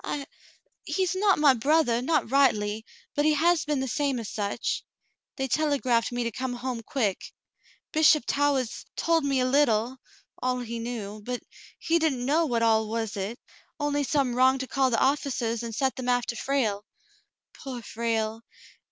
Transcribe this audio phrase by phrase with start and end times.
[0.03, 0.25] I—
[0.83, 4.83] he's not my brothah— not rightly, but he has been the same as such.
[5.35, 7.23] They telegraphed me to come home quick.
[7.91, 9.97] Bishop Towahs told me a little—
[10.41, 11.43] all he knew,— but
[11.77, 13.39] he didn't know what all was it,
[13.79, 16.83] only some wrong to call the officahs and set them aftah Frale—
[17.63, 18.41] poor Frale.